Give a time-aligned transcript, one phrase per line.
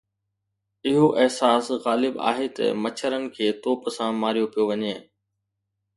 [0.87, 4.93] اهو احساس غالب آهي ته مڇرن کي توپ سان ماريو پيو وڃي.